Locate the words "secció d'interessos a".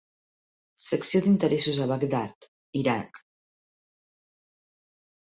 0.83-1.87